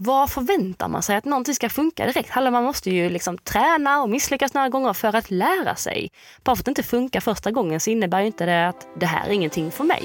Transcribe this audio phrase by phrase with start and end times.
[0.00, 2.30] vad förväntar man sig att någonting ska funka direkt?
[2.30, 6.10] Hallå, man måste ju liksom träna och misslyckas några gånger för att lära sig.
[6.44, 9.06] Bara för att det inte funkar första gången så innebär ju inte det att det
[9.06, 10.04] här är ingenting för mig.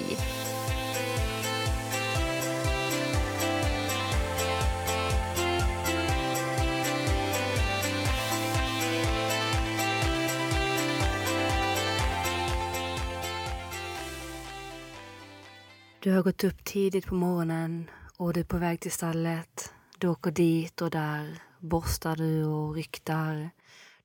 [15.99, 19.74] Du har gått upp tidigt på morgonen och du är på väg till stallet.
[19.97, 23.49] Du åker dit och där borstar du och ryktar.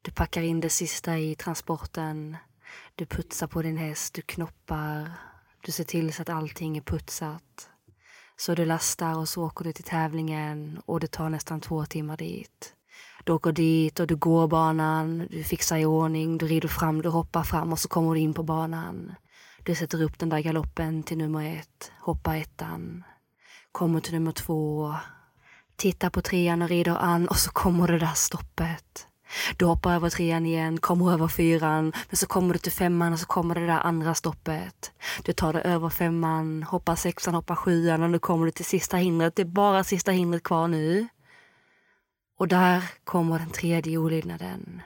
[0.03, 2.37] Du packar in det sista i transporten.
[2.95, 5.13] Du putsar på din häst, du knoppar.
[5.61, 7.71] Du ser till så att allting är putsat.
[8.37, 12.17] Så du lastar och så åker du till tävlingen och det tar nästan två timmar
[12.17, 12.75] dit.
[13.25, 17.09] Du åker dit och du går banan, du fixar i ordning, du rider fram, du
[17.09, 19.15] hoppar fram och så kommer du in på banan.
[19.63, 23.05] Du sätter upp den där galoppen till nummer ett, hoppar ettan,
[23.73, 24.95] kommer till nummer två,
[25.81, 29.07] tittar på trean och rider an och så kommer det där stoppet.
[29.57, 33.21] Du hoppar över trean igen, kommer över fyran, men så kommer du till femman och
[33.21, 34.93] så kommer det där andra stoppet.
[35.25, 38.97] Du tar dig över femman, hoppar sexan, hoppar sjuan och nu kommer du till sista
[38.97, 39.37] hindret.
[39.37, 41.09] Det är bara sista hindret kvar nu.
[42.39, 44.83] Och där kommer den tredje olydnaden.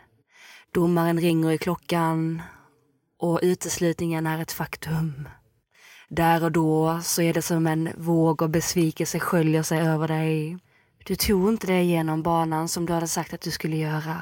[0.74, 2.42] Domaren ringer i klockan
[3.18, 5.28] och uteslutningen är ett faktum.
[6.08, 10.58] Där och då så är det som en våg av besvikelse sköljer sig över dig.
[11.06, 14.16] Du tog inte dig igenom banan som du hade sagt att du skulle göra.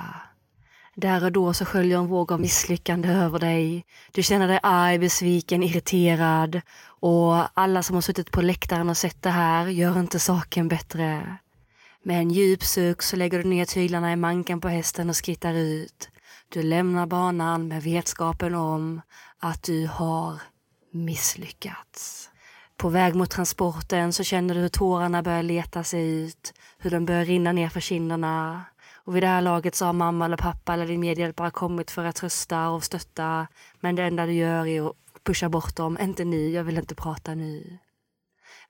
[0.95, 3.85] Där och då så sköljer en våg av misslyckande över dig.
[4.13, 6.61] Du känner dig arg, besviken, irriterad.
[6.85, 11.37] Och alla som har suttit på läktaren och sett det här gör inte saken bättre.
[12.03, 15.55] Med en djup suck så lägger du ner tyglarna i manken på hästen och skrittar
[15.55, 16.09] ut.
[16.49, 19.01] Du lämnar banan med vetskapen om
[19.39, 20.41] att du har
[20.93, 22.31] misslyckats.
[22.83, 27.07] På väg mot transporten så känner du hur tårarna börjar leta sig ut, hur de
[27.07, 28.65] börjar rinna ner för kinderna.
[28.95, 32.05] Och vid det här laget så har mamma eller pappa eller din medhjälpare kommit för
[32.05, 33.47] att trösta och stötta.
[33.81, 35.99] Men det enda du gör är att pusha bort dem.
[36.01, 37.79] Inte nu, jag vill inte prata nu.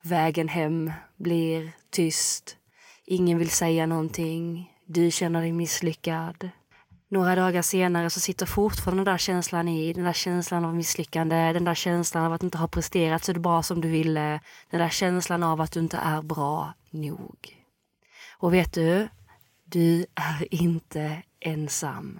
[0.01, 2.57] Vägen hem blir tyst.
[3.05, 4.71] Ingen vill säga någonting.
[4.85, 6.49] Du känner dig misslyckad.
[7.13, 11.53] Några dagar senare så sitter fortfarande den där känslan i, den där känslan av misslyckande,
[11.53, 14.89] den där känslan av att inte ha presterat så bra som du ville, den där
[14.89, 17.65] känslan av att du inte är bra nog.
[18.37, 19.07] Och vet du,
[19.65, 22.19] du är inte ensam.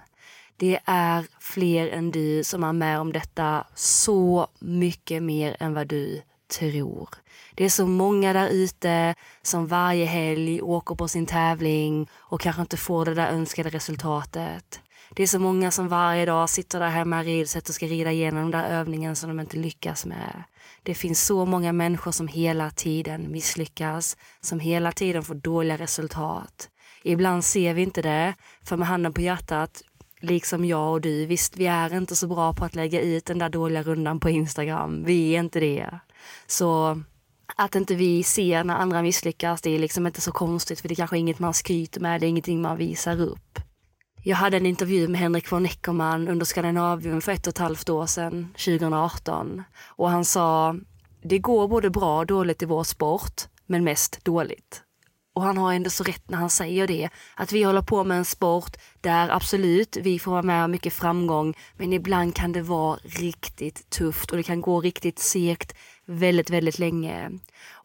[0.58, 5.88] Det är fler än du som är med om detta så mycket mer än vad
[5.88, 6.22] du
[6.60, 7.10] tror.
[7.56, 12.62] Det är så många där ute som varje helg åker på sin tävling och kanske
[12.62, 14.83] inte får det där önskade resultatet.
[15.16, 18.12] Det är så många som varje dag sitter där hemma i ridhuset och ska rida
[18.12, 20.44] igenom den där övningen som de inte lyckas med.
[20.84, 26.70] Det finns så många människor som hela tiden misslyckas, som hela tiden får dåliga resultat.
[27.04, 29.82] Ibland ser vi inte det, för med handen på hjärtat,
[30.22, 33.40] liksom jag och du, visst vi är inte så bra på att lägga ut den
[33.40, 35.04] där dåliga rundan på Instagram.
[35.04, 36.00] Vi är inte det.
[36.48, 37.02] Så
[37.56, 40.94] att inte vi ser när andra misslyckas, det är liksom inte så konstigt för det
[40.94, 43.60] är kanske inget man skryter med, det är ingenting man visar upp.
[44.26, 47.90] Jag hade en intervju med Henrik von Eckermann under Skandinavium för ett och ett halvt
[47.90, 49.64] år sedan, 2018.
[49.86, 50.76] Och han sa,
[51.24, 54.82] det går både bra och dåligt i vår sport, men mest dåligt.
[55.34, 57.10] Och han har ändå så rätt när han säger det.
[57.36, 60.94] Att vi håller på med en sport där absolut, vi får vara med om mycket
[60.94, 66.50] framgång, men ibland kan det vara riktigt tufft och det kan gå riktigt segt väldigt,
[66.50, 67.32] väldigt länge.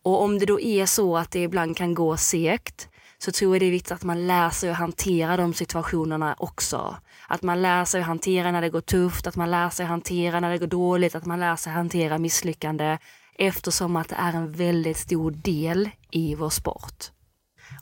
[0.03, 3.62] Och om det då är så att det ibland kan gå segt, så tror jag
[3.62, 6.96] det är viktigt att man lär sig att hantera de situationerna också.
[7.28, 9.90] Att man lär sig att hantera när det går tufft, att man lär sig att
[9.90, 12.98] hantera när det går dåligt, att man lär sig att hantera misslyckande
[13.34, 17.04] eftersom att det är en väldigt stor del i vår sport.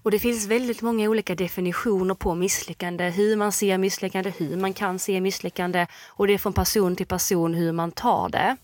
[0.02, 4.72] Och det finns väldigt många olika definitioner på misslyckande, hur man ser misslyckande, hur man
[4.72, 8.56] kan se misslyckande och det är från person till person hur man tar det.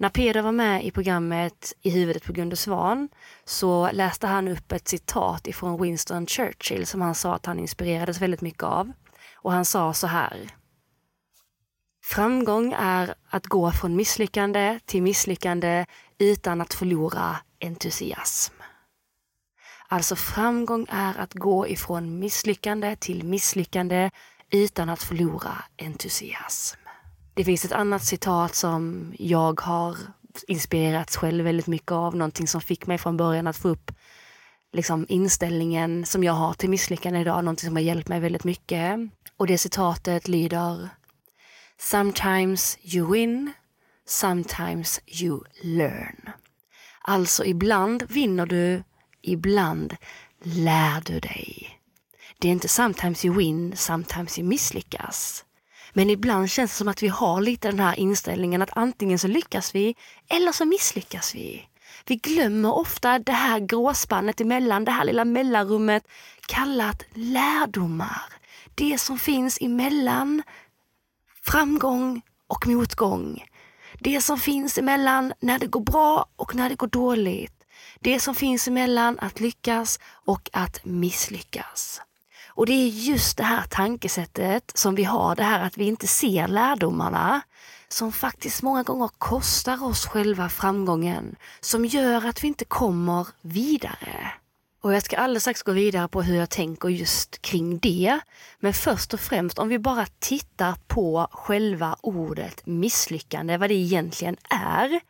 [0.00, 3.08] När Peder var med i programmet I huvudet på Gunde Svan
[3.44, 8.20] så läste han upp ett citat ifrån Winston Churchill som han sa att han inspirerades
[8.20, 8.92] väldigt mycket av.
[9.34, 10.50] Och han sa så här.
[12.04, 15.86] Framgång är att gå från misslyckande till misslyckande
[16.18, 18.54] utan att förlora entusiasm.
[19.88, 24.10] Alltså framgång är att gå ifrån misslyckande till misslyckande
[24.50, 26.89] utan att förlora entusiasm.
[27.40, 29.96] Det finns ett annat citat som jag har
[30.48, 33.92] inspirerats själv väldigt mycket av, någonting som fick mig från början att få upp
[34.72, 38.98] liksom, inställningen som jag har till misslyckande idag, någonting som har hjälpt mig väldigt mycket.
[39.36, 40.88] Och det citatet lyder
[41.78, 43.52] Sometimes you win,
[44.06, 46.30] sometimes you learn.
[47.02, 48.82] Alltså ibland vinner du,
[49.22, 49.96] ibland
[50.42, 51.80] lär du dig.
[52.38, 55.44] Det är inte sometimes you win, sometimes you misslyckas.
[55.92, 59.28] Men ibland känns det som att vi har lite den här inställningen att antingen så
[59.28, 59.96] lyckas vi
[60.28, 61.66] eller så misslyckas vi.
[62.06, 66.04] Vi glömmer ofta det här gråspannet emellan, det här lilla mellanrummet
[66.46, 68.22] kallat lärdomar.
[68.74, 70.42] Det som finns emellan
[71.42, 73.44] framgång och motgång.
[73.98, 77.64] Det som finns emellan när det går bra och när det går dåligt.
[78.00, 82.00] Det som finns emellan att lyckas och att misslyckas.
[82.60, 86.06] Och det är just det här tankesättet som vi har, det här att vi inte
[86.06, 87.40] ser lärdomarna,
[87.88, 94.32] som faktiskt många gånger kostar oss själva framgången, som gör att vi inte kommer vidare.
[94.82, 98.20] Och jag ska alldeles strax gå vidare på hur jag tänker just kring det.
[98.58, 104.36] Men först och främst om vi bara tittar på själva ordet misslyckande, vad det egentligen
[104.50, 105.00] är.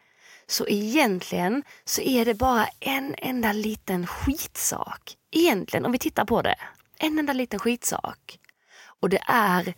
[0.46, 5.16] Så egentligen så är det bara en enda liten skitsak.
[5.30, 6.56] Egentligen, om vi tittar på det.
[7.02, 8.38] En enda liten skitsak.
[9.00, 9.74] Och det är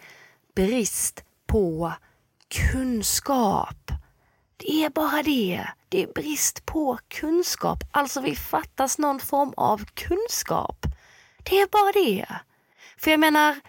[0.54, 1.92] brist på
[2.48, 3.90] kunskap.
[4.56, 5.68] Det är bara det.
[5.88, 7.78] Det är brist på kunskap.
[7.90, 10.86] Alltså vi fattas någon form av kunskap.
[11.42, 12.26] Det är bara det.
[12.96, 13.60] För jag menar,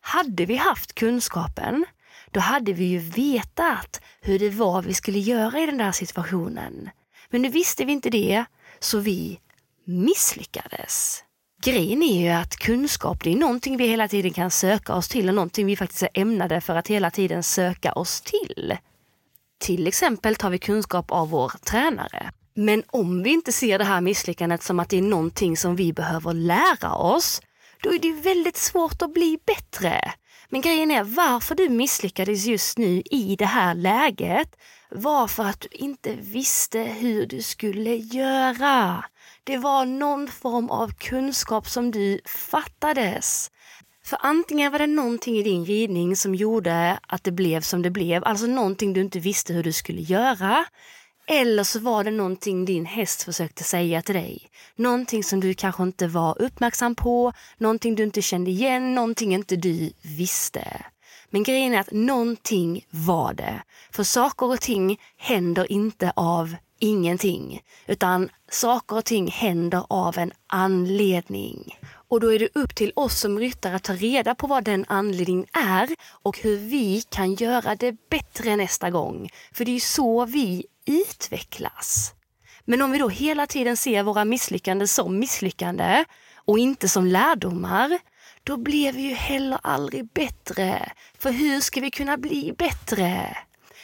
[0.00, 1.84] hade vi haft kunskapen,
[2.30, 6.90] då hade vi ju vetat hur det var vi skulle göra i den där situationen.
[7.30, 8.44] Men nu visste vi inte det,
[8.78, 9.40] så vi
[9.84, 11.24] misslyckades.
[11.62, 15.28] Grejen är ju att kunskap det är någonting vi hela tiden kan söka oss till
[15.28, 18.76] och någonting vi faktiskt är ämnade för att hela tiden söka oss till.
[19.60, 22.30] Till exempel tar vi kunskap av vår tränare.
[22.54, 25.92] Men om vi inte ser det här misslyckandet som att det är någonting som vi
[25.92, 27.42] behöver lära oss,
[27.82, 30.12] då är det väldigt svårt att bli bättre.
[30.48, 34.56] Men grejen är varför du misslyckades just nu i det här läget
[34.90, 39.04] var för att du inte visste hur du skulle göra.
[39.48, 43.50] Det var någon form av kunskap som du fattades.
[44.04, 47.90] För antingen var det någonting i din ridning som gjorde att det blev som det
[47.90, 50.64] blev, alltså någonting du inte visste hur du skulle göra.
[51.26, 54.50] Eller så var det någonting din häst försökte säga till dig.
[54.76, 59.56] Någonting som du kanske inte var uppmärksam på, någonting du inte kände igen, någonting inte
[59.56, 60.84] du visste.
[61.30, 63.62] Men grejen är att någonting var det.
[63.92, 70.32] För saker och ting händer inte av ingenting, utan saker och ting händer av en
[70.46, 71.78] anledning.
[72.08, 74.84] Och då är det upp till oss som ryttare att ta reda på vad den
[74.88, 79.30] anledningen är och hur vi kan göra det bättre nästa gång.
[79.52, 82.12] För det är ju så vi utvecklas.
[82.64, 86.04] Men om vi då hela tiden ser våra misslyckanden som misslyckande
[86.34, 87.98] och inte som lärdomar,
[88.44, 90.92] då blir vi ju heller aldrig bättre.
[91.18, 93.36] För hur ska vi kunna bli bättre?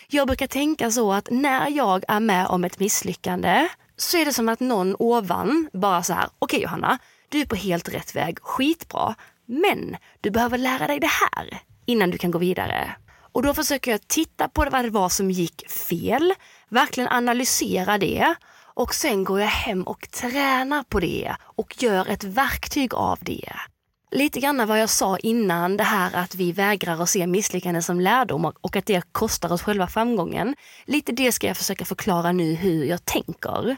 [0.08, 4.32] Jag brukar tänka så att när jag är med om ett misslyckande så är det
[4.32, 6.98] som att någon ovan bara så här, okej okay, Johanna,
[7.28, 9.14] du är på helt rätt väg, skitbra.
[9.46, 12.96] Men du behöver lära dig det här innan du kan gå vidare.
[13.32, 16.34] Och då försöker jag titta på vad det var som gick fel,
[16.68, 18.34] verkligen analysera det
[18.74, 23.52] och sen går jag hem och tränar på det och gör ett verktyg av det.
[24.10, 28.00] Lite grann vad jag sa innan, det här att vi vägrar att se misslyckanden som
[28.00, 30.56] lärdom och att det kostar oss själva framgången.
[30.84, 33.76] Lite det ska jag försöka förklara nu hur jag tänker.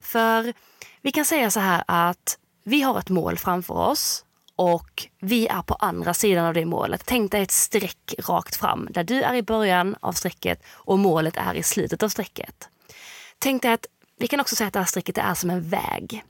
[0.00, 0.52] För
[1.02, 4.24] vi kan säga så här att vi har ett mål framför oss
[4.56, 7.02] och vi är på andra sidan av det målet.
[7.06, 11.36] Tänk dig ett streck rakt fram där du är i början av strecket och målet
[11.36, 12.68] är i slutet av strecket.
[13.38, 13.86] Tänk dig att
[14.18, 16.24] vi kan också säga att det här strecket är som en väg.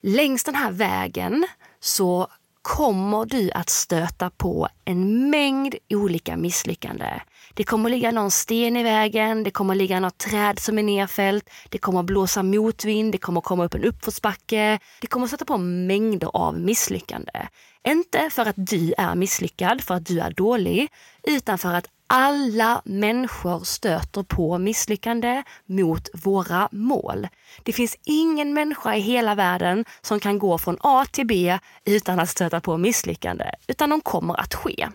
[0.00, 1.46] Längs den här vägen
[1.80, 2.28] så
[2.66, 7.20] kommer du att stöta på en mängd olika misslyckanden.
[7.54, 11.50] Det kommer ligga någon sten i vägen, det kommer ligga något träd som är nedfällt,
[11.68, 14.78] det kommer blåsa motvind, det kommer komma upp en uppförsbacke.
[15.00, 17.46] Det kommer sätta på mängder av misslyckanden.
[17.88, 20.88] Inte för att du är misslyckad, för att du är dålig,
[21.22, 27.28] utan för att alla människor stöter på misslyckande mot våra mål.
[27.62, 32.20] Det finns ingen människa i hela världen som kan gå från A till B utan
[32.20, 34.88] att stöta på misslyckande, utan de kommer att ske.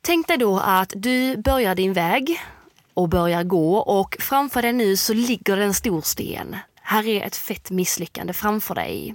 [0.00, 2.40] Tänk dig då att du börjar din väg
[2.94, 6.56] och börjar gå och framför dig nu så ligger det en stor sten.
[6.82, 9.14] Här är ett fett misslyckande framför dig.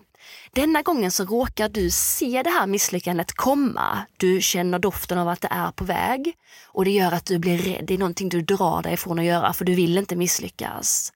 [0.51, 4.05] Denna gången så råkar du se det här misslyckandet komma.
[4.17, 6.33] Du känner doften av att det är på väg
[6.65, 7.85] och det gör att du blir rädd.
[7.85, 11.13] Det är någonting du drar dig ifrån att göra för du vill inte misslyckas.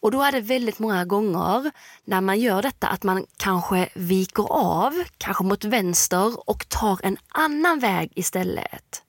[0.00, 1.70] Och då är det väldigt många gånger
[2.04, 7.16] när man gör detta att man kanske viker av, kanske mot vänster och tar en
[7.28, 9.02] annan väg istället.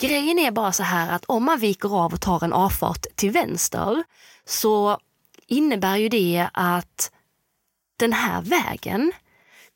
[0.00, 3.30] Grejen är bara så här att om man viker av och tar en avfart till
[3.30, 4.04] vänster
[4.44, 4.98] så
[5.46, 7.10] innebär ju det att
[7.96, 9.12] den här vägen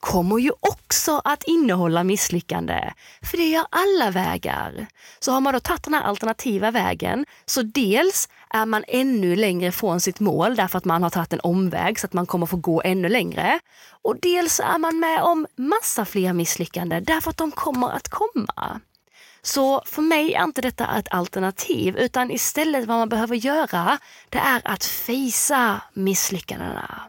[0.00, 2.92] kommer ju också att innehålla misslyckande.
[3.22, 4.86] För det gör alla vägar.
[5.18, 9.72] Så har man då tagit den här alternativa vägen, så dels är man ännu längre
[9.72, 12.56] från sitt mål därför att man har tagit en omväg så att man kommer få
[12.56, 13.60] gå ännu längre.
[14.02, 18.80] Och dels är man med om massa fler misslyckanden därför att de kommer att komma.
[19.42, 23.98] Så för mig är inte detta ett alternativ utan istället vad man behöver göra
[24.28, 27.00] det är att fejsa misslyckandena.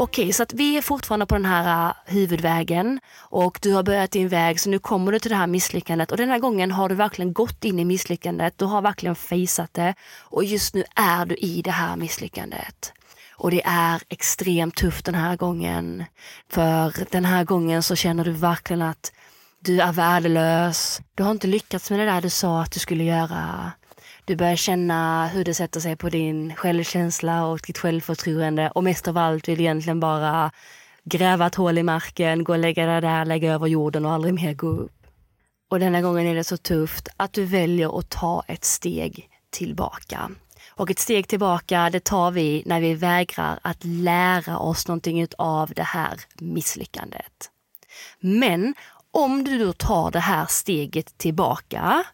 [0.00, 4.10] Okej, så att vi är fortfarande på den här äh, huvudvägen och du har börjat
[4.10, 6.88] din väg så nu kommer du till det här misslyckandet och den här gången har
[6.88, 8.58] du verkligen gått in i misslyckandet.
[8.58, 12.92] Du har verkligen fejsat det och just nu är du i det här misslyckandet.
[13.34, 16.04] Och det är extremt tufft den här gången.
[16.50, 19.12] För den här gången så känner du verkligen att
[19.60, 21.00] du är värdelös.
[21.14, 23.72] Du har inte lyckats med det där du sa att du skulle göra.
[24.28, 29.08] Du börjar känna hur det sätter sig på din självkänsla och ditt självförtroende och mest
[29.08, 30.50] av allt vill du egentligen bara
[31.04, 34.34] gräva ett hål i marken, gå och lägga dig där, lägga över jorden och aldrig
[34.34, 35.06] mer gå upp.
[35.70, 40.30] Och denna gången är det så tufft att du väljer att ta ett steg tillbaka.
[40.70, 45.72] Och ett steg tillbaka, det tar vi när vi vägrar att lära oss någonting av
[45.76, 47.50] det här misslyckandet.
[48.20, 48.74] Men
[49.10, 52.04] om du då tar det här steget tillbaka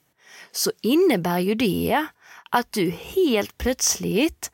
[0.53, 2.07] så innebär ju det
[2.51, 4.51] att du helt plötsligt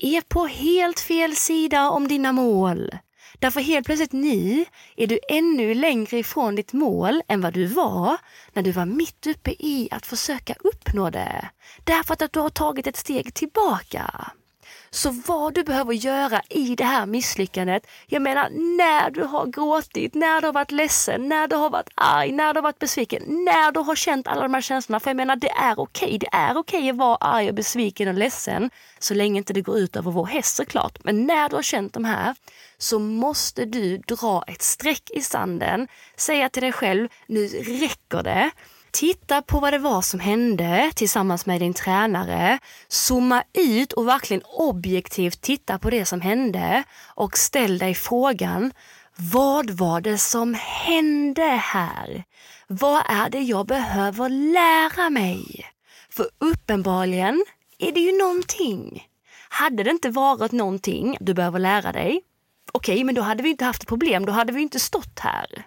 [0.00, 2.90] är på helt fel sida om dina mål.
[3.38, 4.64] Därför helt plötsligt nu
[4.96, 8.16] är du ännu längre ifrån ditt mål än vad du var
[8.52, 11.50] när du var mitt uppe i att försöka uppnå det.
[11.84, 14.30] Därför att du har tagit ett steg tillbaka.
[14.96, 20.14] Så vad du behöver göra i det här misslyckandet, jag menar när du har gråtit,
[20.14, 23.22] när du har varit ledsen, när du har varit arg, när du har varit besviken,
[23.26, 25.00] när du har känt alla de här känslorna.
[25.00, 26.18] För jag menar det är okej, okay.
[26.18, 29.60] det är okej okay att vara arg och besviken och ledsen så länge inte det
[29.60, 31.04] går ut över vår häst såklart.
[31.04, 32.34] Men när du har känt de här
[32.78, 38.50] så måste du dra ett streck i sanden, säga till dig själv, nu räcker det.
[38.96, 42.58] Titta på vad det var som hände tillsammans med din tränare.
[42.88, 46.84] Zooma ut och verkligen objektivt titta på det som hände
[47.14, 48.72] och ställ dig frågan
[49.16, 52.24] vad var det som hände här?
[52.66, 55.66] Vad är det jag behöver lära mig?
[56.10, 57.44] För uppenbarligen
[57.78, 59.08] är det ju någonting.
[59.48, 62.20] Hade det inte varit någonting du behöver lära dig,
[62.72, 64.26] okej, okay, men då hade vi inte haft ett problem.
[64.26, 65.66] Då hade vi inte stått här.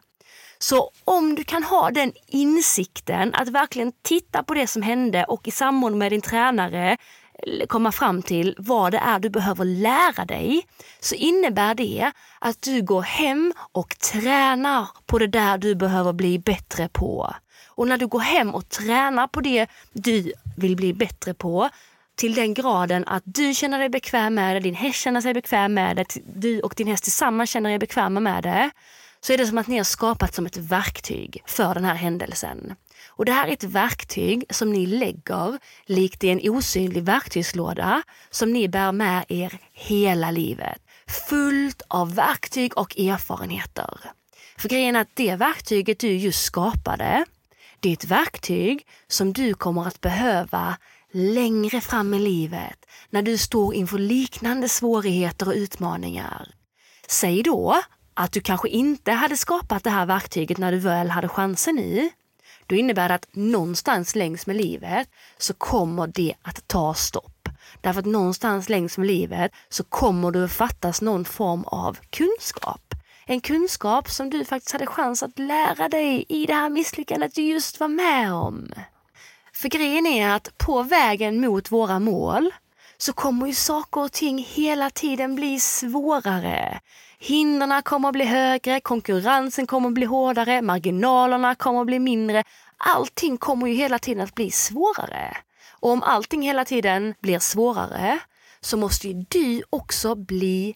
[0.62, 5.48] Så om du kan ha den insikten att verkligen titta på det som hände och
[5.48, 6.98] i samråd med din tränare
[7.44, 10.62] eh, komma fram till vad det är du behöver lära dig
[11.00, 16.40] så innebär det att du går hem och tränar på det där du behöver bli
[16.40, 17.34] bättre på.
[17.68, 21.70] Och när du går hem och tränar på det du vill bli bättre på
[22.16, 25.74] till den graden att du känner dig bekväm med det, din häst känner sig bekväm
[25.74, 28.72] med det, du och din häst tillsammans känner er bekväma med det
[29.22, 32.76] så är det som att ni har skapat som ett verktyg för den här händelsen.
[33.08, 38.54] Och det här är ett verktyg som ni lägger likt i en osynlig verktygslåda som
[38.54, 40.82] ni bär med er hela livet.
[41.30, 44.00] Fullt av verktyg och erfarenheter.
[44.58, 47.26] För grejen är att det verktyget du just skapade,
[47.80, 50.78] det är ett verktyg som du kommer att behöva
[51.12, 56.48] längre fram i livet när du står inför liknande svårigheter och utmaningar.
[57.08, 57.82] Säg då
[58.20, 62.10] att du kanske inte hade skapat det här verktyget när du väl hade chansen nu,
[62.68, 67.50] då innebär det att någonstans längs med livet så kommer det att ta stopp.
[67.82, 72.94] Därför att någonstans längs med livet så kommer det att fattas någon form av kunskap.
[73.26, 77.42] En kunskap som du faktiskt hade chans att lära dig i det här misslyckandet du
[77.42, 78.74] just var med om.
[79.54, 82.52] För grejen är att på vägen mot våra mål
[83.02, 86.80] så kommer ju saker och ting hela tiden bli svårare.
[87.20, 92.44] Hindren kommer att bli högre, konkurrensen kommer att bli hårdare, marginalerna kommer att bli mindre.
[92.78, 95.38] Allting kommer ju hela tiden att bli svårare.
[95.80, 98.20] Och om allting hela tiden blir svårare
[98.62, 100.76] så måste ju du också bli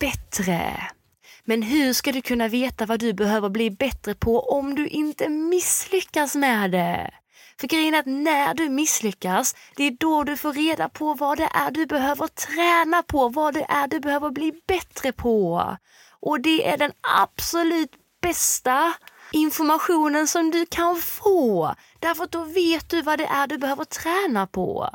[0.00, 0.90] bättre.
[1.44, 5.28] Men hur ska du kunna veta vad du behöver bli bättre på om du inte
[5.28, 7.10] misslyckas med det?
[7.60, 11.38] För grejen är att när du misslyckas, det är då du får reda på vad
[11.38, 15.76] det är du behöver träna på, vad det är du behöver bli bättre på.
[16.20, 17.92] Och det är den absolut
[18.22, 18.94] bästa
[19.32, 21.74] informationen som du kan få.
[21.98, 24.90] Därför att då vet du vad det är du behöver träna på.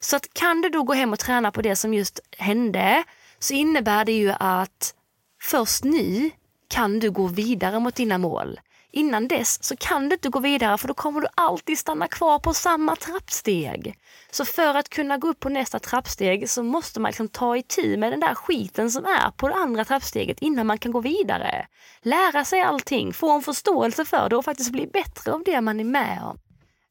[0.00, 3.04] Så att kan du då gå hem och träna på det som just hände
[3.38, 4.94] så innebär det ju att
[5.42, 6.30] först nu
[6.68, 8.60] kan du gå vidare mot dina mål.
[8.92, 12.38] Innan dess så kan du inte gå vidare för då kommer du alltid stanna kvar
[12.38, 13.98] på samma trappsteg.
[14.30, 17.96] Så för att kunna gå upp på nästa trappsteg så måste man liksom ta itu
[17.96, 21.66] med den där skiten som är på det andra trappsteget innan man kan gå vidare.
[22.02, 25.80] Lära sig allting, få en förståelse för det och faktiskt bli bättre av det man
[25.80, 26.38] är med om.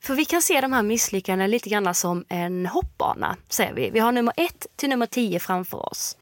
[0.03, 3.89] För vi kan se de här misslyckandena lite grann som en hoppbana, säger vi.
[3.89, 6.17] Vi har nummer ett till nummer tio framför oss.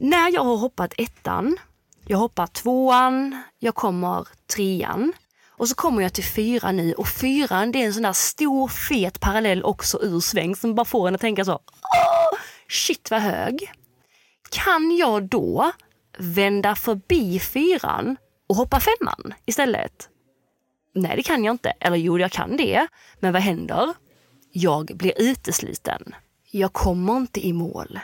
[0.00, 1.58] När jag har hoppat ettan,
[2.10, 5.12] jag hoppar tvåan, jag kommer trean
[5.48, 8.68] och så kommer jag till fyran nu och fyran det är en sån där stor
[8.68, 12.38] fet parallell också ur sväng som bara får en att tänka så, Åh,
[12.68, 13.72] shit vad hög.
[14.50, 15.72] Kan jag då
[16.18, 18.16] vända förbi fyran
[18.48, 20.08] och hoppa femman istället?
[20.94, 21.72] Nej, det kan jag inte.
[21.80, 22.86] Eller jo, jag kan det.
[23.20, 23.94] Men vad händer?
[24.52, 26.14] Jag blir utesluten.
[26.50, 28.00] Jag kommer inte i mål.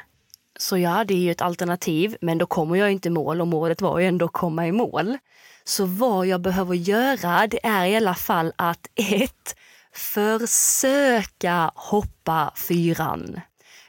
[0.58, 3.46] Så ja, det är ju ett alternativ, men då kommer jag inte i mål och
[3.46, 5.18] målet var ju ändå att komma i mål.
[5.64, 9.56] Så vad jag behöver göra, det är i alla fall att ett,
[9.92, 13.40] försöka hoppa fyran.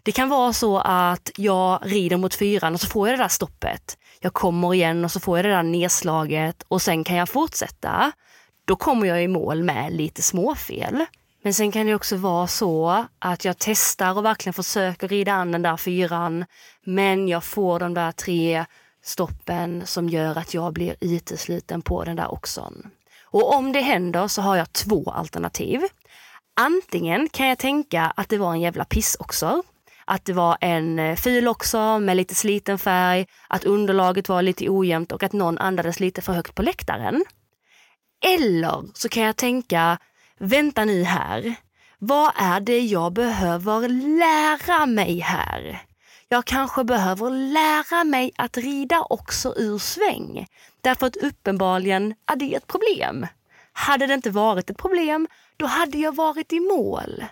[0.03, 3.29] Det kan vara så att jag rider mot fyran och så får jag det där
[3.29, 3.97] stoppet.
[4.19, 8.11] Jag kommer igen och så får jag det där nedslaget och sen kan jag fortsätta.
[8.65, 11.05] Då kommer jag i mål med lite småfel.
[11.47, 15.51] Men sen kan det också vara så att jag testar och verkligen försöker rida an
[15.51, 16.45] den där fyran.
[16.85, 18.65] Men jag får de där tre
[19.03, 22.87] stoppen som gör att jag blir utesluten på den där oxon.
[23.23, 25.81] Och om det händer så har jag två alternativ.
[26.59, 29.63] Antingen kan jag tänka att det var en jävla piss också.
[30.05, 34.41] Att det var en eh, ful fil också med lite sliten färg, att underlaget var
[34.41, 37.23] lite ojämnt och att någon andades lite för högt på läktaren.
[38.25, 39.97] Eller så kan jag tänka,
[40.37, 41.55] vänta nu här.
[41.99, 43.89] Vad är det jag behöver
[44.19, 45.81] lära mig här?
[46.29, 50.47] Jag kanske behöver lära mig att rida också ur sväng.
[50.81, 53.27] Därför att uppenbarligen är det ett problem.
[53.73, 55.27] Hade det inte varit ett problem,
[55.57, 57.23] då hade jag varit i mål.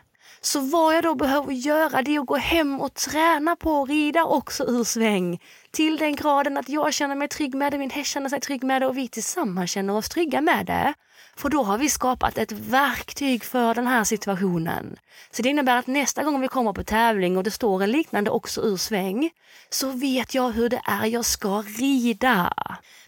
[0.46, 3.90] Så vad jag då behöver göra det är att gå hem och träna på att
[3.90, 5.40] rida också ur sväng.
[5.72, 8.64] Till den graden att jag känner mig trygg med det, min häst känner sig trygg
[8.64, 10.94] med det och vi tillsammans känner oss trygga med det.
[11.36, 14.96] För då har vi skapat ett verktyg för den här situationen.
[15.32, 18.32] Så det innebär att nästa gång vi kommer på tävling och det står en liknande
[18.32, 19.30] också ur sväng,
[19.70, 22.54] så vet jag hur det är jag ska rida.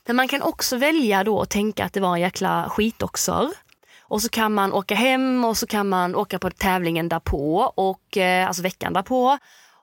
[0.05, 3.66] Men man kan också välja då att tänka att det var en jäkla skitoxer.
[4.09, 8.17] Och så kan man åka hem och så kan man åka på tävlingen därpå, och,
[8.17, 9.37] eh, alltså veckan därpå.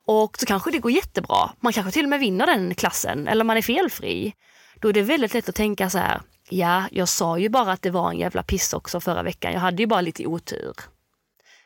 [0.07, 1.51] Och så kanske det går jättebra.
[1.61, 4.35] Man kanske till och med vinner den klassen eller man är felfri.
[4.81, 7.83] Då är det väldigt lätt att tänka så här, ja, jag sa ju bara att
[7.83, 9.53] det var en jävla piss också förra veckan.
[9.53, 10.75] Jag hade ju bara lite otur.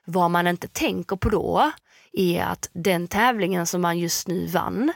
[0.05, 1.71] Vad man inte tänker på då
[2.12, 4.92] är att den tävlingen som man just nu vann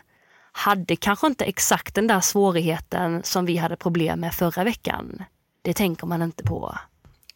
[0.52, 5.24] hade kanske inte exakt den där svårigheten som vi hade problem med förra veckan.
[5.62, 6.78] Det tänker man inte på.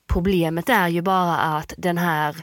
[0.06, 2.36] Problemet är ju bara att den här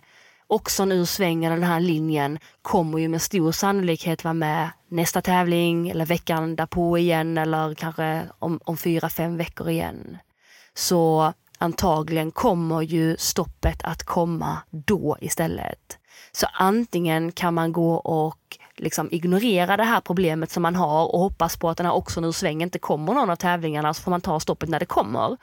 [0.47, 5.89] oxen ur svängen, den här linjen, kommer ju med stor sannolikhet vara med nästa tävling
[5.89, 10.17] eller veckan därpå igen eller kanske om, om fyra, fem veckor igen.
[10.73, 15.97] Så antagligen kommer ju stoppet att komma då istället.
[16.31, 21.19] Så antingen kan man gå och liksom ignorera det här problemet som man har och
[21.19, 24.11] hoppas på att den här oxen ur svängen inte kommer någon av tävlingarna så får
[24.11, 25.37] man ta stoppet när det kommer.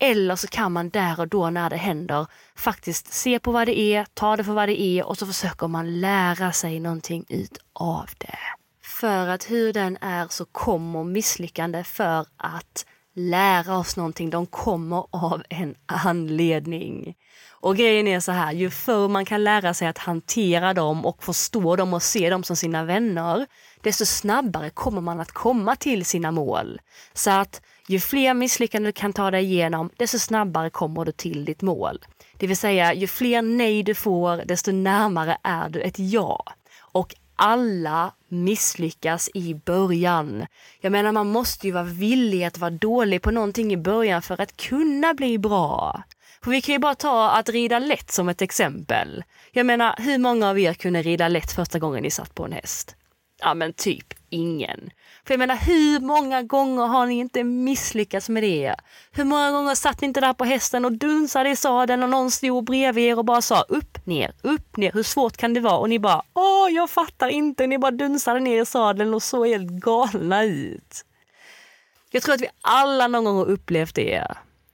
[0.00, 3.78] Eller så kan man där och då när det händer faktiskt se på vad det
[3.78, 7.58] är, ta det för vad det är och så försöker man lära sig någonting ut
[7.72, 8.38] av det.
[8.82, 12.84] För att hur den är så kommer misslyckande för att
[13.18, 14.30] lära oss någonting.
[14.30, 17.14] De kommer av en anledning.
[17.50, 21.24] Och grejen är så här, ju förr man kan lära sig att hantera dem och
[21.24, 23.46] förstå dem och se dem som sina vänner,
[23.82, 26.80] desto snabbare kommer man att komma till sina mål.
[27.14, 31.44] Så att ju fler misslyckanden du kan ta dig igenom, desto snabbare kommer du till
[31.44, 31.98] ditt mål.
[32.36, 36.44] Det vill säga, ju fler nej du får, desto närmare är du ett ja.
[36.92, 40.46] Och alla misslyckas i början.
[40.80, 44.40] Jag menar, man måste ju vara villig att vara dålig på någonting i början för
[44.40, 46.02] att kunna bli bra.
[46.44, 49.24] För vi kan ju bara ta att rida lätt som ett exempel.
[49.52, 52.52] Jag menar, hur många av er kunde rida lätt första gången ni satt på en
[52.52, 52.96] häst?
[53.40, 54.90] Ja, men typ ingen.
[55.28, 58.74] För jag menar, hur många gånger har ni inte misslyckats med det?
[59.12, 62.30] Hur många gånger satt ni inte där på hästen och dunsade i sadeln och någon
[62.30, 64.92] stod bredvid er och bara sa upp, ner, upp, ner.
[64.92, 65.78] Hur svårt kan det vara?
[65.78, 67.66] Och ni bara, åh, jag fattar inte.
[67.66, 71.04] Ni bara dunsade ner i sadeln och såg helt galna ut.
[72.10, 74.26] Jag tror att vi alla någon gång har upplevt det.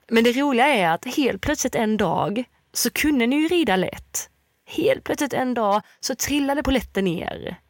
[0.09, 4.29] Men det roliga är att helt plötsligt en dag så kunde ni ju rida lätt.
[4.67, 7.64] Helt plötsligt en dag så trillade poletten ner.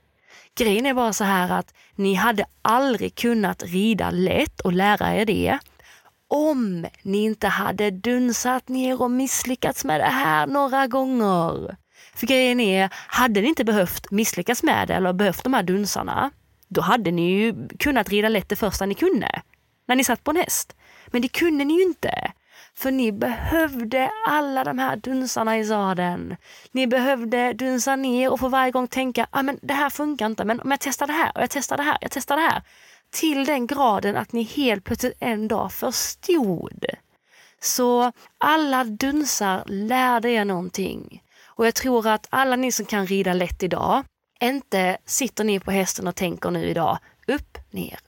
[0.59, 5.25] Grejen är bara så här att ni hade aldrig kunnat rida lätt och lära er
[5.25, 5.59] det
[6.29, 11.77] om ni inte hade dunsat ner och misslyckats med det här några gånger.
[12.15, 16.31] För grejen är, hade ni inte behövt misslyckas med det eller behövt de här dunsarna,
[16.69, 19.43] då hade ni ju kunnat rida lätt det första ni kunde.
[19.87, 20.77] När ni satt på en häst.
[21.07, 22.33] Men det kunde ni ju inte.
[22.77, 26.37] För ni behövde alla de här dunsarna i sadeln.
[26.73, 30.45] Ni behövde dunsa ner och för varje gång tänka, ah, men det här funkar inte,
[30.45, 32.63] men om jag testar det här och jag testar det här, jag testar det här.
[33.11, 36.85] Till den graden att ni helt plötsligt en dag förstod.
[37.61, 41.23] Så alla dunsar lärde er någonting.
[41.47, 44.05] Och jag tror att alla ni som kan rida lätt idag,
[44.41, 47.99] inte sitter ni på hästen och tänker nu idag upp, ner,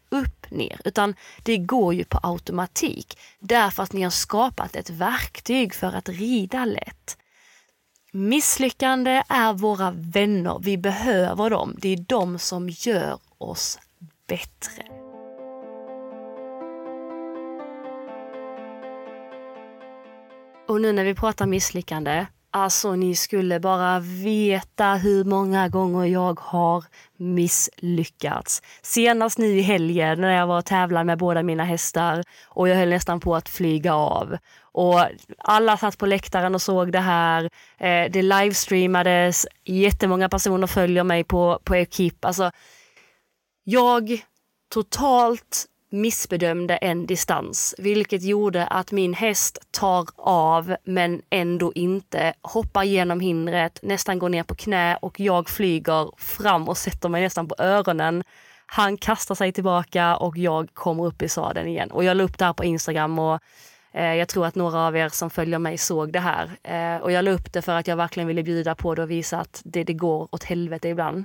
[0.51, 5.93] ner, utan det går ju på automatik därför att ni har skapat ett verktyg för
[5.93, 7.19] att rida lätt.
[8.13, 11.77] Misslyckande är våra vänner, vi behöver dem.
[11.79, 13.79] Det är de som gör oss
[14.29, 14.83] bättre.
[20.69, 26.40] Och nu när vi pratar misslyckande Alltså ni skulle bara veta hur många gånger jag
[26.40, 26.85] har
[27.16, 28.62] misslyckats.
[28.83, 32.77] Senast nu i helgen när jag var och tävlade med båda mina hästar och jag
[32.77, 34.37] höll nästan på att flyga av.
[34.61, 35.01] Och
[35.38, 37.45] alla satt på läktaren och såg det här.
[37.79, 39.47] Eh, det livestreamades.
[39.64, 42.25] Jättemånga personer följer mig på, på Equip.
[42.25, 42.51] Alltså,
[43.64, 44.21] jag
[44.75, 52.85] totalt missbedömde en distans, vilket gjorde att min häst tar av men ändå inte hoppar
[52.85, 57.49] genom hindret, nästan går ner på knä och jag flyger fram och sätter mig nästan
[57.49, 58.25] på öronen.
[58.66, 61.90] Han kastar sig tillbaka och jag kommer upp i sadeln igen.
[61.90, 63.40] Och jag la upp det här på Instagram och
[63.92, 66.51] eh, jag tror att några av er som följer mig såg det här.
[66.62, 69.11] Eh, och jag la upp det för att jag verkligen ville bjuda på det och
[69.11, 71.25] visa att det, det går åt helvete ibland.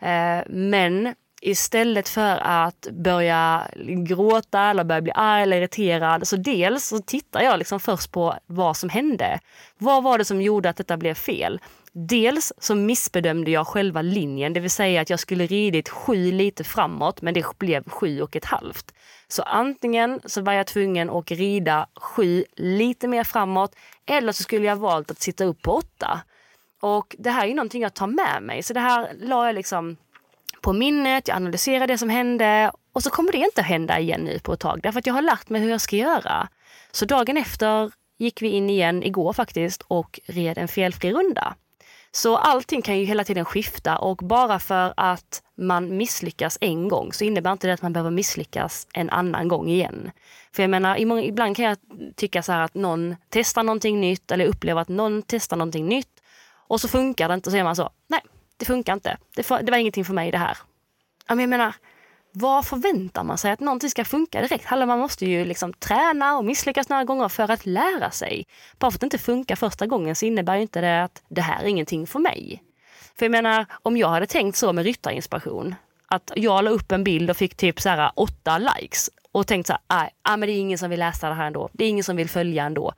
[0.00, 3.70] Eh, men istället för att börja
[4.06, 6.28] gråta eller börja bli arg eller irriterad.
[6.28, 9.40] Så dels så tittar jag liksom först på vad som hände.
[9.78, 11.60] Vad var det som gjorde att detta blev fel?
[11.92, 16.64] Dels så missbedömde jag själva linjen, det vill säga att jag skulle ridit sju lite
[16.64, 18.94] framåt men det blev sju och ett halvt.
[19.28, 23.74] Så antingen så var jag tvungen att rida sju lite mer framåt
[24.06, 26.20] eller så skulle jag valt att sitta upp på åtta.
[26.80, 29.96] Och det här är någonting jag tar med mig, så det här la jag liksom
[30.60, 34.38] på minnet, jag analyserar det som hände och så kommer det inte hända igen nu
[34.38, 36.48] på ett tag därför att jag har lärt mig hur jag ska göra.
[36.92, 41.54] Så dagen efter gick vi in igen, igår faktiskt, och red en felfri runda.
[42.10, 47.12] Så allting kan ju hela tiden skifta och bara för att man misslyckas en gång
[47.12, 50.10] så innebär inte det att man behöver misslyckas en annan gång igen.
[50.52, 51.76] För jag menar, ibland kan jag
[52.16, 56.22] tycka så här att någon testar någonting nytt eller upplever att någon testar någonting nytt
[56.68, 58.20] och så funkar det inte och så är man så, nej,
[58.58, 59.16] det funkar inte.
[59.34, 60.58] Det, det var ingenting för mig det här.
[61.28, 61.74] Men Jag menar,
[62.32, 64.64] vad förväntar man sig att någonting ska funka direkt?
[64.64, 68.46] Hallå, man måste ju liksom träna och misslyckas några gånger för att lära sig.
[68.78, 71.40] Bara för att det inte funkar första gången så innebär ju inte det att det
[71.40, 72.62] här är ingenting för mig.
[73.18, 75.74] För jag menar, om jag hade tänkt så med ryttarinspiration,
[76.06, 79.66] att jag la upp en bild och fick typ så här åtta likes och tänkt
[79.66, 81.68] så här, nej, ah, men det är ingen som vill läsa det här ändå.
[81.72, 82.92] Det är ingen som vill följa ändå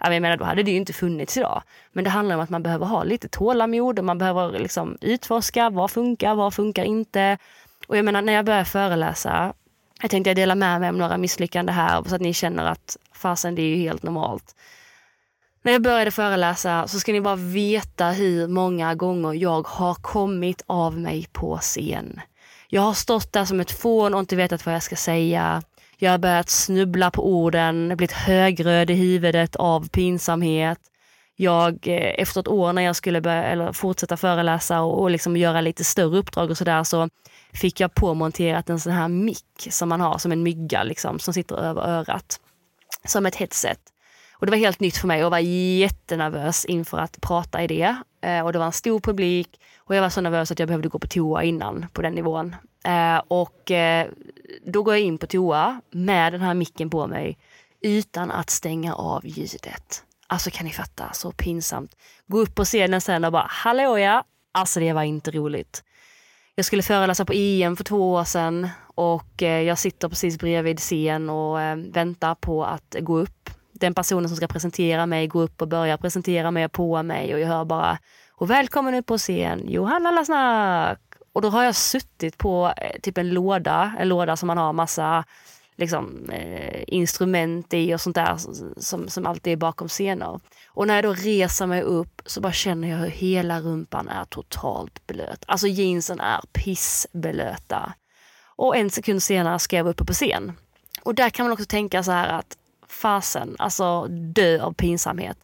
[0.00, 1.62] jag menar, då hade det ju inte funnits idag.
[1.92, 5.70] Men det handlar om att man behöver ha lite tålamod och man behöver liksom utforska
[5.70, 7.38] vad funkar, vad funkar inte.
[7.86, 9.52] Och jag menar, när jag börjar föreläsa,
[10.02, 12.96] jag tänkte jag dela med mig om några misslyckanden här så att ni känner att
[13.12, 14.54] fasen, det är ju helt normalt.
[15.62, 20.62] När jag började föreläsa så ska ni bara veta hur många gånger jag har kommit
[20.66, 22.20] av mig på scen.
[22.68, 25.62] Jag har stått där som ett fån och inte vetat vad jag ska säga.
[26.02, 30.78] Jag har börjat snubbla på orden, blivit högröd i huvudet av pinsamhet.
[31.36, 35.36] Jag, eh, efter ett år när jag skulle börja, eller fortsätta föreläsa och, och liksom
[35.36, 37.08] göra lite större uppdrag och sådär så
[37.52, 41.34] fick jag påmonterat en sån här mick som man har som en mygga liksom, som
[41.34, 42.40] sitter över örat.
[43.04, 43.80] Som ett headset.
[44.32, 47.96] Och det var helt nytt för mig och var jättenervös inför att prata i det.
[48.22, 50.88] Eh, och det var en stor publik och jag var så nervös att jag behövde
[50.88, 52.56] gå på toa innan på den nivån.
[52.84, 54.06] Eh, och eh,
[54.66, 57.38] då går jag in på toa med den här micken på mig
[57.80, 60.04] utan att stänga av ljudet.
[60.26, 61.96] Alltså kan ni fatta, så pinsamt.
[62.26, 65.84] Gå upp på scenen sen och bara hallå ja, alltså det var inte roligt.
[66.54, 70.78] Jag skulle föreläsa på EM för två år sedan och eh, jag sitter precis bredvid
[70.78, 73.50] scen och eh, väntar på att gå upp.
[73.72, 77.34] Den personen som ska presentera mig går upp och börjar presentera mig och på mig
[77.34, 77.98] och jag hör bara
[78.32, 81.00] och välkommen upp på scen Johanna Lasnack
[81.40, 84.72] och då har jag suttit på eh, typ en låda, en låda som man har
[84.72, 85.24] massa
[85.76, 88.36] liksom, eh, instrument i och sånt där
[88.76, 90.40] som, som alltid är bakom scener.
[90.68, 94.24] Och när jag då reser mig upp så bara känner jag hur hela rumpan är
[94.24, 95.44] totalt blöt.
[95.46, 97.92] Alltså jeansen är pissblöta.
[98.44, 100.52] Och en sekund senare ska jag vara uppe på scen.
[101.02, 102.56] Och där kan man också tänka så här att
[102.88, 105.38] fasen, alltså dö av pinsamhet.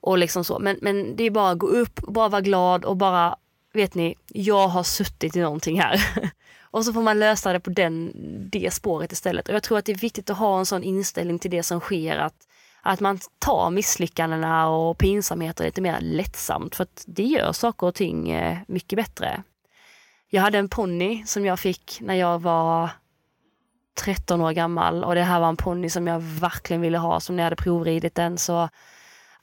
[0.00, 0.58] Och liksom så.
[0.58, 3.36] Men, men det är bara att gå upp, bara vara glad och bara,
[3.74, 6.00] vet ni, jag har suttit i någonting här.
[6.60, 8.12] och så får man lösa det på den,
[8.50, 9.48] det spåret istället.
[9.48, 11.80] Och jag tror att det är viktigt att ha en sån inställning till det som
[11.80, 12.36] sker, att,
[12.82, 17.94] att man tar misslyckandena och pinsamheter lite mer lättsamt, för att det gör saker och
[17.94, 19.42] ting eh, mycket bättre.
[20.30, 22.90] Jag hade en ponny som jag fick när jag var
[23.94, 27.20] 13 år gammal och det här var en ponny som jag verkligen ville ha.
[27.20, 28.68] Som när jag hade provridit den så,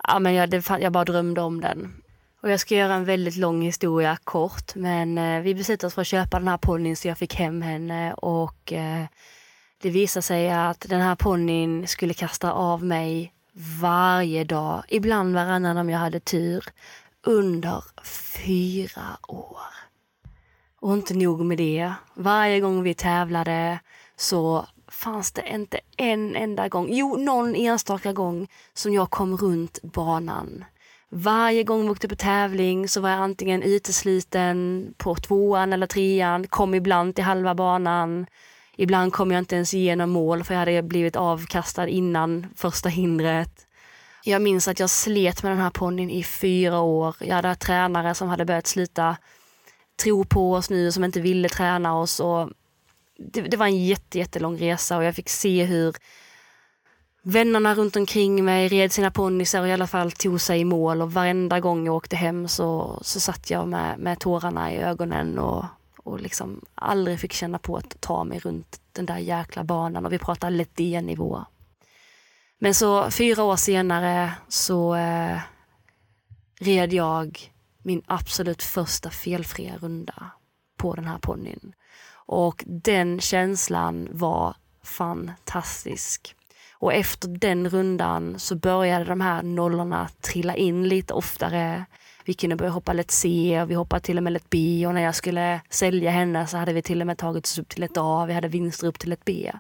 [0.08, 2.01] ja men jag, det, jag bara drömde om den.
[2.42, 6.02] Och jag ska göra en väldigt lång historia kort, men eh, vi beslutade oss för
[6.02, 9.06] att köpa den här ponnyn så jag fick hem henne och eh,
[9.82, 13.34] det visade sig att den här ponnyn skulle kasta av mig
[13.82, 16.66] varje dag, ibland varannan om jag hade tur,
[17.24, 19.60] under fyra år.
[20.80, 21.94] Och inte nog med det.
[22.14, 23.80] Varje gång vi tävlade
[24.16, 29.82] så fanns det inte en enda gång, jo någon enstaka gång som jag kom runt
[29.82, 30.66] banan.
[31.14, 36.48] Varje gång vi åkte på tävling så var jag antingen utesluten på tvåan eller trean,
[36.48, 38.26] kom ibland till halva banan.
[38.78, 43.68] Ibland kom jag inte ens igenom mål för jag hade blivit avkastad innan första hindret.
[44.24, 47.16] Jag minns att jag slet med den här ponnyn i fyra år.
[47.20, 49.18] Jag hade tränare som hade börjat sluta
[50.04, 52.20] tro på oss nu och som inte ville träna oss.
[52.20, 52.50] Och
[53.18, 55.96] det, det var en jätte, jättelång resa och jag fick se hur
[57.22, 61.02] vännerna runt omkring mig red sina ponnysar och i alla fall tog sig i mål
[61.02, 65.40] och varenda gång jag åkte hem så, så satt jag med, med tårarna i ögonen
[65.40, 65.66] och,
[65.98, 70.14] och liksom aldrig fick känna på att ta mig runt den där jäkla banan och
[70.14, 71.46] vi pratar lätt D-nivå.
[72.60, 75.40] Men så fyra år senare så eh,
[76.60, 77.52] red jag
[77.84, 80.32] min absolut första felfria runda
[80.78, 81.74] på den här ponnyn.
[82.14, 86.36] Och den känslan var fantastisk.
[86.82, 91.86] Och efter den rundan så började de här nollorna trilla in lite oftare.
[92.26, 94.94] Vi kunde börja hoppa lätt C och vi hoppade till och med lätt B och
[94.94, 97.84] när jag skulle sälja henne så hade vi till och med tagit oss upp till
[97.84, 99.52] ett A, vi hade vinster upp till ett B.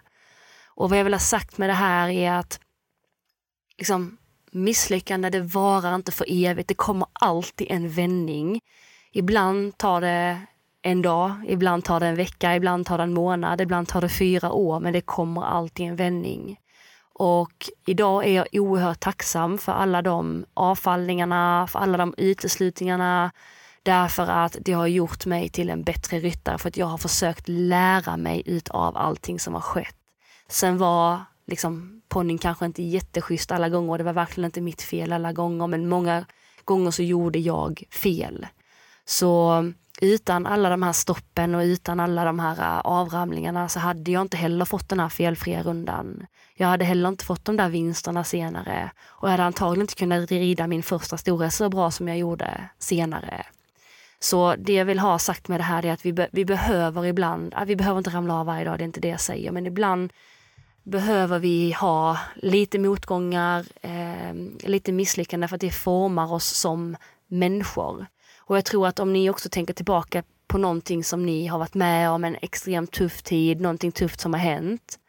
[0.68, 2.60] Och vad jag vill ha sagt med det här är att
[3.78, 4.18] liksom,
[4.52, 8.62] misslyckande det varar inte för evigt, det kommer alltid en vändning.
[9.12, 10.42] Ibland tar det
[10.82, 14.10] en dag, ibland tar det en vecka, ibland tar det en månad, ibland tar det
[14.10, 16.58] fyra år, men det kommer alltid en vändning.
[17.24, 23.32] Och idag är jag oerhört tacksam för alla de avfallningarna, för alla de uteslutningarna,
[23.84, 27.48] därför att det har gjort mig till en bättre ryttare, för att jag har försökt
[27.48, 29.96] lära mig utav allting som har skett.
[30.48, 34.82] Sen var liksom ponnyn kanske inte jätteschysst alla gånger och det var verkligen inte mitt
[34.82, 36.26] fel alla gånger, men många
[36.66, 38.48] gånger så gjorde jag fel.
[39.06, 39.64] Så
[40.02, 44.22] utan alla de här stoppen och utan alla de här äh, avramlingarna så hade jag
[44.22, 46.26] inte heller fått den här felfria rundan.
[46.54, 50.32] Jag hade heller inte fått de där vinsterna senare och jag hade antagligen inte kunnat
[50.32, 53.46] rida min första stora så bra som jag gjorde senare.
[54.20, 57.06] Så det jag vill ha sagt med det här är att vi, be vi behöver
[57.06, 59.52] ibland, äh, vi behöver inte ramla av varje dag, det är inte det jag säger,
[59.52, 60.14] men ibland
[60.84, 64.34] behöver vi ha lite motgångar, eh,
[64.70, 68.06] lite misslyckanden för att det formar oss som människor.
[68.52, 71.74] Och jag tror att om ni också tänker tillbaka på någonting som ni har varit
[71.74, 75.00] med om, en extremt tuff tid, någonting tufft som har hänt.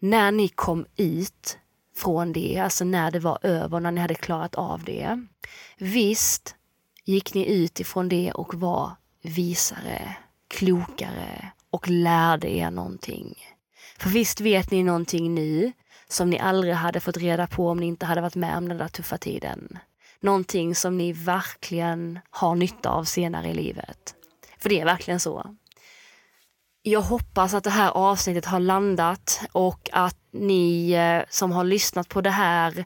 [0.00, 1.58] När ni kom ut
[1.96, 5.26] från det, alltså när det var över, när ni hade klarat av det.
[5.78, 6.54] Visst
[7.04, 8.90] gick ni ut ifrån det och var
[9.22, 10.16] visare,
[10.48, 13.34] klokare och lärde er någonting.
[13.98, 15.72] För visst vet ni någonting nu
[16.08, 18.78] som ni aldrig hade fått reda på om ni inte hade varit med om den
[18.78, 19.78] där tuffa tiden
[20.22, 24.14] någonting som ni verkligen har nytta av senare i livet.
[24.58, 25.56] För det är verkligen så.
[26.82, 32.08] Jag hoppas att det här avsnittet har landat och att ni eh, som har lyssnat
[32.08, 32.84] på det här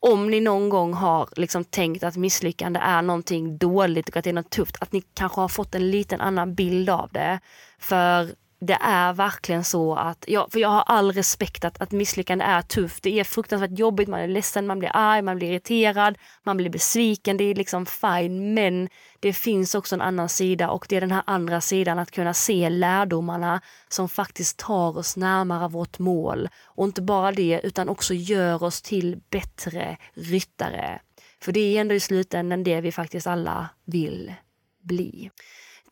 [0.00, 4.30] om ni någon gång har liksom tänkt att misslyckande är någonting dåligt och att det
[4.30, 7.40] är något tufft, att ni kanske har fått en liten annan bild av det.
[7.78, 8.34] För
[8.66, 12.62] det är verkligen så att, jag, för jag har all respekt att, att misslyckande är
[12.62, 13.02] tufft.
[13.02, 16.70] Det är fruktansvärt jobbigt, man är ledsen, man blir arg, man blir irriterad, man blir
[16.70, 17.36] besviken.
[17.36, 18.54] Det är liksom fine.
[18.54, 18.88] Men
[19.20, 22.34] det finns också en annan sida och det är den här andra sidan att kunna
[22.34, 26.48] se lärdomarna som faktiskt tar oss närmare vårt mål.
[26.64, 31.00] Och inte bara det, utan också gör oss till bättre ryttare.
[31.40, 34.34] För det är ändå i slutändan det vi faktiskt alla vill
[34.82, 35.30] bli.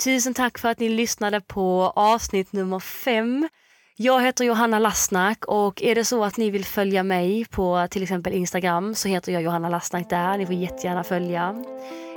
[0.04, 3.48] Tusen tack för att ni lyssnade på avsnitt nummer fem.
[3.96, 8.02] Jag heter Johanna Lassnack och är det så att ni vill följa mig på till
[8.02, 10.38] exempel Instagram så heter jag Johanna Lassnack där.
[10.38, 11.64] Ni får jättegärna följa.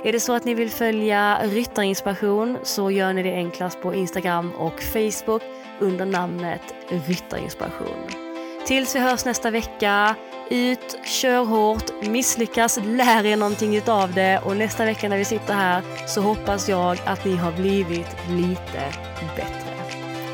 [0.04, 4.52] Är det så att ni vill följa Ryttarinspiration så gör ni det enklast på Instagram
[4.52, 5.42] och Facebook
[5.80, 8.25] under namnet Ryttarinspiration.
[8.66, 10.16] Tills vi hörs nästa vecka,
[10.50, 15.54] ut, kör hårt, misslyckas, lär er någonting utav det och nästa vecka när vi sitter
[15.54, 18.92] här så hoppas jag att ni har blivit lite
[19.36, 19.74] bättre.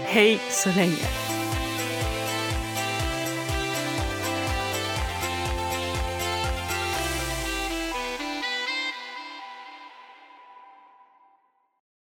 [0.04, 1.31] Hej så länge!